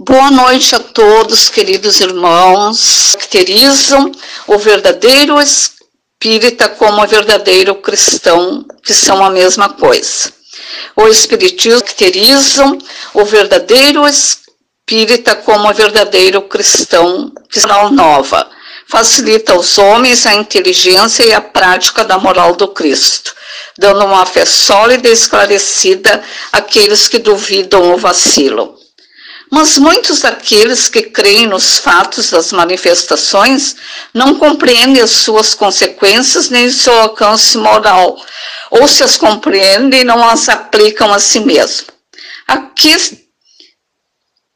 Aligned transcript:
Boa 0.00 0.30
noite 0.30 0.76
a 0.76 0.78
todos, 0.78 1.48
queridos 1.48 1.98
irmãos. 1.98 3.16
Caracterizam 3.16 4.12
o 4.46 4.56
verdadeiro 4.56 5.40
espírita 5.40 6.68
como 6.68 7.02
o 7.02 7.06
verdadeiro 7.08 7.74
cristão, 7.74 8.64
que 8.84 8.94
são 8.94 9.24
a 9.24 9.28
mesma 9.28 9.70
coisa. 9.70 10.32
O 10.94 11.08
espiritismo 11.08 11.80
caracterizam 11.80 12.78
o 13.12 13.24
verdadeiro 13.24 14.06
espírita 14.06 15.34
como 15.34 15.68
o 15.68 15.74
verdadeiro 15.74 16.42
cristão, 16.42 17.32
que 17.50 17.58
são 17.58 17.90
nova. 17.90 18.48
Facilita 18.86 19.52
aos 19.52 19.78
homens 19.78 20.26
a 20.26 20.32
inteligência 20.32 21.24
e 21.24 21.32
a 21.32 21.40
prática 21.40 22.04
da 22.04 22.16
moral 22.18 22.54
do 22.54 22.68
Cristo, 22.68 23.34
dando 23.76 24.04
uma 24.04 24.24
fé 24.24 24.44
sólida 24.44 25.08
e 25.08 25.12
esclarecida 25.12 26.22
àqueles 26.52 27.08
que 27.08 27.18
duvidam 27.18 27.90
ou 27.90 27.98
vacilam 27.98 28.77
mas 29.50 29.78
muitos 29.78 30.20
daqueles 30.20 30.88
que 30.88 31.02
creem 31.02 31.46
nos 31.46 31.78
fatos 31.78 32.30
das 32.30 32.52
manifestações 32.52 33.76
não 34.12 34.38
compreendem 34.38 35.02
as 35.02 35.10
suas 35.10 35.54
consequências 35.54 36.50
nem 36.50 36.66
o 36.66 36.72
seu 36.72 36.92
alcance 37.00 37.56
moral, 37.58 38.20
ou 38.70 38.86
se 38.86 39.02
as 39.02 39.16
compreendem, 39.16 40.04
não 40.04 40.22
as 40.26 40.48
aplicam 40.48 41.12
a 41.12 41.18
si 41.18 41.40
mesmo. 41.40 41.88
A 42.46 42.58
que, 42.58 42.94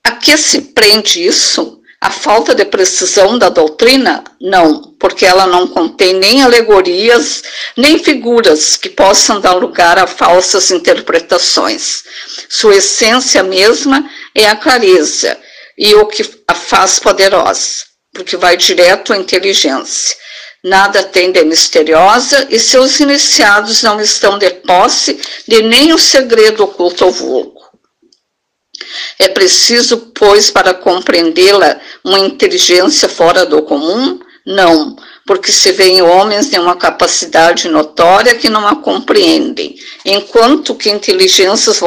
a 0.05 0.13
que 0.13 0.37
se 0.37 0.61
prende 0.61 1.25
isso? 1.27 1.82
A 2.03 2.11
falta 2.11 2.53
de 2.53 2.65
precisão 2.65 3.39
da 3.39 3.49
doutrina? 3.49 4.25
Não, 4.41 4.93
porque 4.99 5.25
ela 5.25 5.47
não 5.47 5.69
contém 5.69 6.15
nem 6.15 6.43
alegorias, 6.43 7.45
nem 7.77 7.97
figuras 7.97 8.77
que 8.77 8.89
possam 8.89 9.41
dar 9.41 9.53
lugar 9.53 9.97
a 10.01 10.07
falsas 10.09 10.73
interpretações. 10.73 12.03
Sua 12.49 12.75
essência 12.75 13.45
mesma 13.45 14.05
é 14.35 14.49
a 14.49 14.57
clareza 14.57 15.39
e 15.79 15.95
o 15.95 16.07
que 16.07 16.29
a 16.49 16.57
faz 16.57 16.99
poderosa, 16.99 17.85
porque 18.13 18.37
vai 18.37 18.57
direto 18.57 19.13
à 19.13 19.17
inteligência. 19.17 20.17
Nada 20.65 21.05
tem 21.05 21.31
de 21.31 21.45
misteriosa 21.45 22.49
e 22.51 22.59
seus 22.59 22.99
iniciados 22.99 23.81
não 23.85 24.01
estão 24.01 24.41
de 24.41 24.51
posse 24.51 25.21
de 25.47 25.63
nenhum 25.63 25.99
segredo 25.99 26.65
oculto 26.65 27.05
ao 27.05 27.13
vulgo. 27.13 27.62
É 29.19 29.29
preciso, 29.29 29.97
pois, 30.15 30.51
para 30.51 30.75
compreendê-la, 30.75 31.81
uma 32.05 32.19
inteligência 32.19 33.09
fora 33.09 33.47
do 33.47 33.63
comum? 33.63 34.19
Não, 34.45 34.97
porque 35.27 35.53
se 35.53 35.71
veem 35.73 36.03
homens 36.03 36.51
de 36.51 36.59
uma 36.59 36.75
capacidade 36.75 37.69
notória 37.69 38.35
que 38.35 38.49
não 38.49 38.67
a 38.67 38.77
compreendem, 38.77 39.77
enquanto 40.05 40.75
que 40.75 40.91
inteligências 40.91 41.81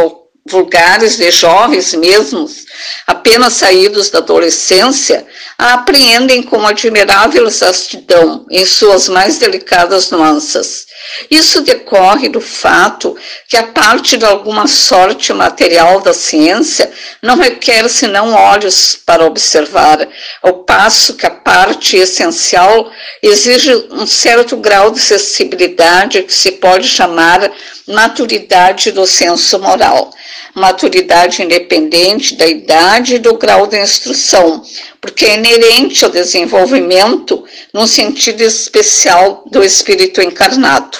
vulgares 0.47 1.17
de 1.17 1.31
jovens 1.31 1.93
mesmos, 1.93 2.64
apenas 3.07 3.53
saídos 3.53 4.09
da 4.09 4.19
adolescência, 4.19 5.25
a 5.57 5.73
apreendem 5.73 6.43
com 6.43 6.65
admirável 6.65 7.47
exatidão 7.47 8.45
em 8.49 8.65
suas 8.65 9.07
mais 9.07 9.37
delicadas 9.37 10.11
nuances. 10.11 10.85
Isso 11.29 11.61
decorre 11.61 12.29
do 12.29 12.41
fato 12.41 13.15
que 13.47 13.55
a 13.55 13.63
parte 13.63 14.17
de 14.17 14.25
alguma 14.25 14.67
sorte 14.67 15.31
material 15.33 16.01
da 16.01 16.13
ciência 16.13 16.91
não 17.21 17.37
requer 17.37 17.87
senão 17.89 18.33
olhos 18.33 18.97
para 19.05 19.25
observar, 19.25 20.07
ao 20.41 20.63
passo 20.63 21.15
que 21.15 21.25
a 21.25 21.31
parte 21.31 21.97
essencial 21.97 22.91
exige 23.21 23.73
um 23.91 24.05
certo 24.05 24.57
grau 24.57 24.91
de 24.91 24.99
sensibilidade 24.99 26.23
que 26.23 26.33
se 26.33 26.53
pode 26.53 26.87
chamar 26.87 27.51
maturidade 27.87 28.91
do 28.91 29.05
senso 29.05 29.59
moral 29.59 30.11
maturidade 30.55 31.43
independente 31.43 32.35
da 32.35 32.47
idade 32.65 33.15
e 33.15 33.19
do 33.19 33.37
grau 33.37 33.67
de 33.67 33.79
instrução, 33.79 34.63
porque 34.99 35.25
é 35.25 35.35
inerente 35.35 36.03
ao 36.03 36.09
desenvolvimento 36.09 37.45
no 37.71 37.87
sentido 37.87 38.41
especial 38.41 39.43
do 39.51 39.63
espírito 39.63 40.19
encarnado. 40.19 40.97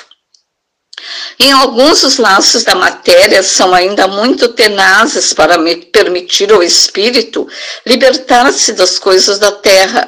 Em 1.40 1.52
alguns 1.52 2.04
os 2.04 2.18
laços 2.18 2.64
da 2.64 2.76
matéria 2.76 3.44
são 3.44 3.74
ainda 3.74 4.08
muito 4.08 4.48
tenazes 4.50 5.34
para 5.34 5.58
permitir 5.92 6.52
ao 6.52 6.64
espírito 6.64 7.48
libertar-se 7.86 8.74
das 8.74 8.98
coisas 8.98 9.38
da 9.38 9.52
terra. 9.52 10.08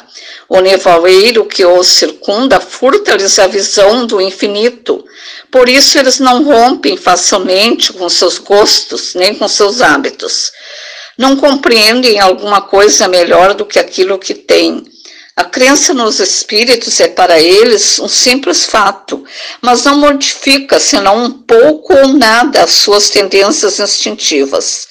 O 0.50 0.62
nevoeiro 0.62 1.46
que 1.46 1.66
os 1.66 1.88
circunda 1.88 2.60
furta-lhes 2.60 3.38
a 3.38 3.48
visão 3.48 4.06
do 4.08 4.22
infinito, 4.22 5.04
por 5.52 5.70
isso, 5.70 5.98
eles 5.98 6.20
não 6.20 6.44
rompem 6.44 6.98
facilmente 6.98 7.94
com 7.94 8.08
seus 8.10 8.38
gostos, 8.38 9.14
nem 9.16 9.34
com 9.36 9.48
seus 9.48 9.82
hábitos. 9.82 10.52
Não 11.18 11.36
compreendem 11.36 12.20
alguma 12.20 12.62
coisa 12.62 13.08
melhor 13.08 13.54
do 13.54 13.66
que 13.66 13.80
aquilo 13.80 14.20
que 14.20 14.34
têm. 14.34 14.86
A 15.36 15.44
crença 15.44 15.94
nos 15.94 16.20
espíritos 16.20 17.00
é 17.00 17.08
para 17.08 17.40
eles 17.40 18.00
um 18.00 18.08
simples 18.08 18.66
fato, 18.66 19.24
mas 19.62 19.84
não 19.84 19.96
modifica 20.00 20.80
senão 20.80 21.26
um 21.26 21.32
pouco 21.32 21.96
ou 21.96 22.08
nada 22.08 22.64
as 22.64 22.72
suas 22.72 23.12
tendências 23.12 23.80
instintivas. 23.80 24.88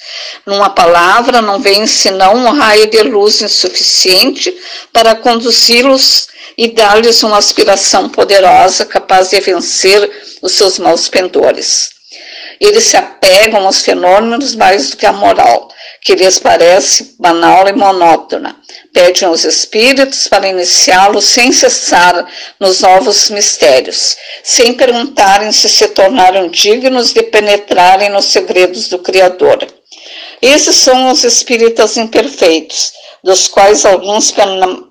Numa 0.47 0.71
palavra, 0.71 1.43
não 1.43 1.61
vem 1.61 1.85
senão 1.87 2.35
um 2.37 2.53
raio 2.53 2.89
de 2.89 3.03
luz 3.03 3.43
insuficiente 3.43 4.57
para 4.93 5.17
conduzi-los 5.17 6.29
e 6.57 6.69
dar-lhes 6.69 7.25
uma 7.25 7.39
aspiração 7.39 8.09
poderosa 8.09 8.85
capaz 8.85 9.31
de 9.31 9.41
vencer 9.41 10.09
os 10.41 10.53
seus 10.53 10.79
maus 10.79 11.09
pendores. 11.09 11.91
Eles 12.61 12.85
se 12.85 12.97
apegam 12.97 13.67
aos 13.67 13.83
fenômenos 13.83 14.55
mais 14.55 14.91
do 14.91 14.97
que 14.97 15.07
à 15.07 15.13
moral, 15.13 15.69
que 16.07 16.15
lhes 16.15 16.39
parece 16.39 17.17
banal 17.19 17.67
e 17.67 17.73
monótona. 17.73 18.55
Pedem 18.93 19.27
aos 19.27 19.43
espíritos 19.43 20.29
para 20.29 20.47
iniciá-los 20.47 21.25
sem 21.25 21.51
cessar 21.51 22.25
nos 22.61 22.81
novos 22.81 23.29
mistérios, 23.29 24.17
sem 24.41 24.75
perguntarem 24.75 25.51
se 25.51 25.69
se 25.69 25.89
tornaram 25.89 26.47
dignos 26.49 27.13
de 27.13 27.25
penetrarem 27.25 28.09
nos 28.09 28.27
segredos 28.27 28.89
do 28.89 29.01
Criador. 29.01 29.67
Esses 30.41 30.77
são 30.77 31.11
os 31.11 31.25
espíritas 31.25 31.97
imperfeitos, 31.97 32.93
dos 33.25 33.49
quais 33.49 33.85
alguns 33.85 34.33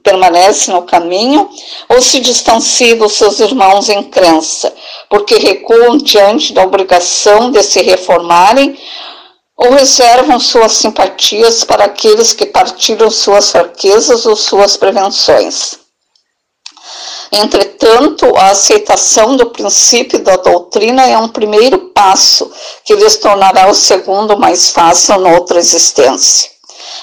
permanecem 0.03 0.74
no 0.74 0.82
caminho 0.82 1.50
ou 1.88 2.02
se 2.02 2.20
distanciam 2.20 2.97
dos 2.97 3.14
seus 3.14 3.40
irmãos 3.40 3.88
em 3.88 4.03
crença, 4.03 4.74
porque 5.09 5.36
recuam 5.36 5.97
diante 5.97 6.52
da 6.52 6.64
obrigação 6.64 7.52
de 7.52 7.64
se 7.64 7.82
reformarem 7.82 8.78
ou 9.58 9.72
reservam 9.72 10.40
suas 10.40 10.74
simpatias 10.74 11.64
para 11.64 11.86
aqueles 11.86 12.34
que 12.34 12.46
partilham 12.46 13.10
suas 13.10 13.52
fraquezas 13.52 14.26
ou 14.26 14.36
suas 14.36 14.76
prevenções. 14.76 15.80
Entretanto, 17.32 18.36
a 18.36 18.52
aceitação 18.52 19.36
do 19.36 19.48
princípio 19.48 20.20
da 20.20 20.36
doutrina 20.38 21.06
é 21.06 21.18
um 21.18 21.30
primeiro 21.30 21.90
passo 21.90 22.52
que 22.84 22.96
lhes 22.96 23.18
tornará 23.18 23.70
o 23.70 23.74
segundo 23.74 24.38
mais 24.38 24.70
fácil 24.70 25.20
noutra 25.20 25.60
existência. 25.60 26.50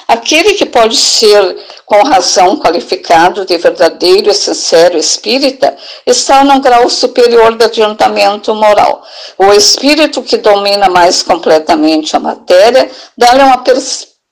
Aquele 0.06 0.54
que 0.54 0.66
pode 0.66 0.96
ser 0.96 1.56
com 1.92 2.08
razão 2.08 2.56
qualificado 2.56 3.44
de 3.44 3.58
verdadeiro 3.58 4.30
e 4.30 4.34
sincero 4.34 4.96
espírita 4.96 5.76
está 6.06 6.42
num 6.42 6.58
grau 6.58 6.88
superior 6.88 7.54
de 7.54 7.66
adiantamento 7.66 8.54
moral. 8.54 9.04
O 9.36 9.52
espírito 9.52 10.22
que 10.22 10.38
domina 10.38 10.88
mais 10.88 11.22
completamente 11.22 12.16
a 12.16 12.18
matéria 12.18 12.90
dá-lhe 13.14 13.42
uma 13.42 13.62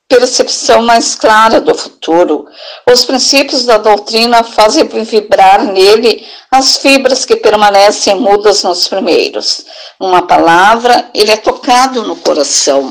percepção 0.08 0.80
mais 0.80 1.14
clara 1.14 1.60
do 1.60 1.74
futuro. 1.74 2.46
Os 2.90 3.04
princípios 3.04 3.66
da 3.66 3.76
doutrina 3.76 4.42
fazem 4.42 4.86
vibrar 4.86 5.62
nele 5.62 6.26
as 6.50 6.78
fibras 6.78 7.26
que 7.26 7.36
permanecem 7.36 8.18
mudas 8.18 8.62
nos 8.62 8.88
primeiros. 8.88 9.66
Uma 10.00 10.22
palavra, 10.22 11.10
ele 11.12 11.30
é 11.30 11.36
tocado 11.36 12.04
no 12.04 12.16
coração. 12.16 12.90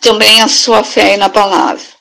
Também 0.00 0.40
a 0.40 0.48
sua 0.48 0.82
fé 0.82 1.10
é 1.10 1.14
inabalável. 1.16 1.95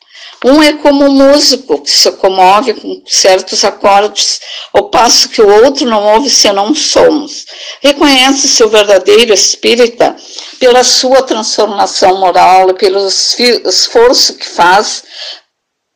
Um 0.47 0.61
é 0.61 0.73
como 0.73 1.05
um 1.05 1.11
músico 1.11 1.81
que 1.81 1.89
se 1.89 2.11
comove 2.11 2.75
com 2.75 3.01
certos 3.03 3.65
acordes, 3.65 4.39
ao 4.71 4.91
passo 4.91 5.29
que 5.29 5.41
o 5.41 5.63
outro 5.63 5.87
não 5.87 6.05
ouve 6.13 6.29
senão 6.29 6.75
sons. 6.75 7.47
Reconhece 7.81 8.47
seu 8.47 8.69
verdadeiro 8.69 9.33
espírita 9.33 10.15
pela 10.59 10.83
sua 10.83 11.23
transformação 11.23 12.19
moral 12.19 12.69
e 12.69 12.73
pelo 12.75 13.07
esforço 13.07 14.35
que 14.35 14.47
faz 14.47 15.03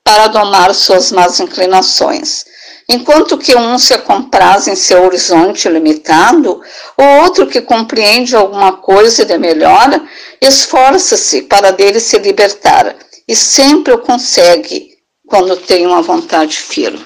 para 0.03 0.25
domar 0.25 0.73
suas 0.73 1.11
más 1.11 1.39
inclinações. 1.39 2.43
Enquanto 2.89 3.37
que 3.37 3.55
um 3.55 3.77
se 3.77 3.95
compraz 3.99 4.67
em 4.67 4.75
seu 4.75 5.05
horizonte 5.05 5.69
limitado, 5.69 6.59
o 6.97 7.03
outro 7.21 7.45
que 7.45 7.61
compreende 7.61 8.35
alguma 8.35 8.77
coisa 8.77 9.23
de 9.23 9.37
melhor, 9.37 9.89
esforça-se 10.41 11.43
para 11.43 11.69
dele 11.69 11.99
se 11.99 12.17
libertar 12.17 12.95
e 13.29 13.35
sempre 13.35 13.93
o 13.93 13.99
consegue 13.99 14.97
quando 15.27 15.55
tem 15.55 15.85
uma 15.85 16.01
vontade 16.01 16.57
firme. 16.57 17.05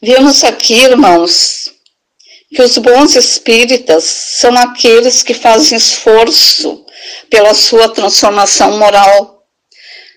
Vemos 0.00 0.42
aqui, 0.42 0.72
irmãos, 0.72 1.70
que 2.48 2.62
os 2.62 2.78
bons 2.78 3.14
espíritas 3.14 4.04
são 4.04 4.56
aqueles 4.56 5.22
que 5.22 5.34
fazem 5.34 5.76
esforço 5.76 6.82
pela 7.28 7.52
sua 7.52 7.90
transformação 7.90 8.78
moral. 8.78 9.44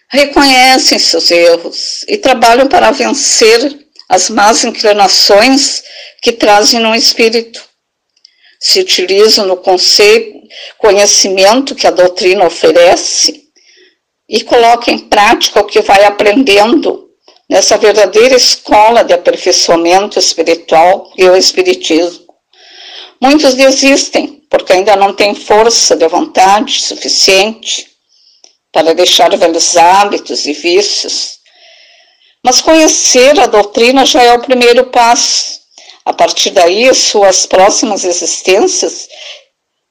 reconhecem 0.10 0.98
seus 0.98 1.30
erros 1.30 2.06
e 2.08 2.18
trabalham 2.18 2.70
para 2.70 2.92
vencer 2.92 3.86
as 4.08 4.30
más 4.30 4.64
inclinações 4.64 5.84
que 6.22 6.32
trazem 6.32 6.80
no 6.80 6.96
espírito. 6.96 7.62
Se 8.62 8.80
utilizam 8.80 9.46
no 9.46 9.58
conceito, 9.58 10.40
conhecimento 10.78 11.76
que 11.76 11.86
a 11.86 11.92
doutrina 11.92 12.46
oferece 12.46 13.45
e 14.28 14.44
colocam 14.44 14.94
em 14.94 15.00
prática 15.00 15.60
o 15.60 15.66
que 15.66 15.82
vai 15.82 16.04
aprendendo 16.04 17.10
nessa 17.50 17.78
verdadeira 17.78 18.36
escola 18.36 19.04
de 19.04 19.14
aperfeiçoamento 19.14 20.18
espiritual 20.18 21.12
e 21.18 21.26
o 21.26 21.36
espiritismo. 21.36 22.26
Muitos 23.22 23.54
desistem 23.54 24.44
porque 24.50 24.74
ainda 24.74 24.96
não 24.96 25.14
têm 25.14 25.36
força 25.36 25.96
de 25.96 26.08
vontade 26.08 26.82
suficiente 26.82 27.88
para 28.72 28.94
deixar 28.94 29.36
velhos 29.38 29.78
hábitos 29.78 30.46
e 30.46 30.54
vícios. 30.54 31.40
Mas 32.44 32.62
conhecer 32.62 33.40
a 33.40 33.48
doutrina 33.48 34.06
já 34.06 34.22
é 34.22 34.34
o 34.34 34.42
primeiro 34.42 34.86
passo. 34.86 35.62
A 36.04 36.14
partir 36.14 36.52
daí, 36.52 36.94
suas 36.94 37.46
próximas 37.46 38.04
existências 38.04 39.08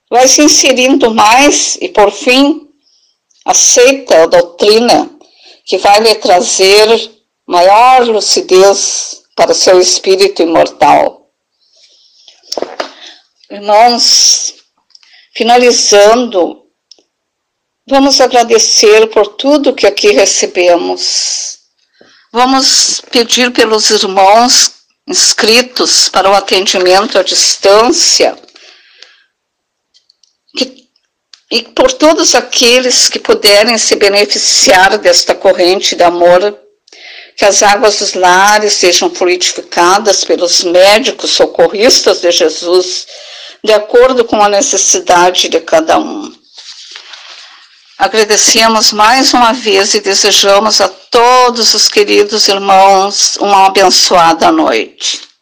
vai 0.09 0.29
se 0.29 0.43
inserindo 0.43 1.13
mais 1.13 1.77
e, 1.81 1.89
por 1.89 2.13
fim, 2.13 2.64
aceita 3.45 4.23
a 4.23 4.27
doutrina 4.27 5.11
que 5.65 5.79
vai 5.79 6.01
lhe 6.01 6.15
trazer 6.17 7.11
maior 7.47 8.07
lucidez 8.07 9.23
para 9.37 9.55
seu 9.55 9.81
espírito 9.81 10.43
imortal. 10.43 11.31
Irmãos, 13.51 14.55
finalizando, 15.35 16.65
vamos 17.87 18.21
agradecer 18.21 19.07
por 19.09 19.37
tudo 19.37 19.75
que 19.75 19.87
aqui 19.87 20.13
recebemos. 20.13 21.59
Vamos 22.33 23.01
pedir 23.11 23.53
pelos 23.53 23.91
irmãos 23.91 24.73
inscritos 25.07 26.09
para 26.09 26.31
o 26.31 26.35
atendimento 26.35 27.19
à 27.19 27.23
distância 27.23 28.37
que, 30.57 30.84
e 31.51 31.63
por 31.63 31.93
todos 31.93 32.35
aqueles 32.35 33.09
que 33.09 33.19
puderem 33.19 33.77
se 33.79 33.97
beneficiar 33.97 34.99
desta 34.99 35.35
corrente 35.35 35.95
de 35.95 36.03
amor 36.03 36.59
que 37.37 37.45
as 37.45 37.63
águas 37.63 37.99
dos 37.99 38.15
lares 38.15 38.75
sejam 38.75 39.11
fluidificadas 39.11 40.25
pelos 40.25 40.63
médicos 40.63 41.33
socorristas 41.33 42.21
de 42.21 42.31
Jesus, 42.31 43.07
de 43.63 43.73
acordo 43.73 44.25
com 44.25 44.41
a 44.43 44.49
necessidade 44.49 45.49
de 45.49 45.61
cada 45.61 45.99
um. 45.99 46.33
Agradecemos 47.99 48.93
mais 48.93 49.33
uma 49.33 49.53
vez 49.53 49.95
e 49.95 50.01
desejamos 50.01 50.81
a 50.81 50.89
todos 50.89 51.75
os 51.75 51.89
queridos 51.89 52.49
irmãos 52.49 53.37
uma 53.37 53.67
abençoada 53.67 54.51
noite. 54.51 55.34